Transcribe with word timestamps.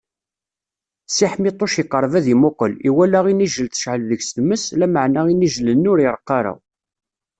Si 1.15 1.25
Ḥmiṭuc 1.31 1.73
iqerreb 1.83 2.13
ad 2.19 2.25
imuqel, 2.33 2.73
iwala 2.89 3.19
inijjel 3.31 3.67
tecɛel 3.69 4.01
deg-s 4.09 4.29
tmes, 4.35 4.63
lameɛna 4.79 5.21
inijlel-nni 5.31 5.89
ur 5.91 5.97
ireqq 6.01 6.29
ara. 6.39 6.53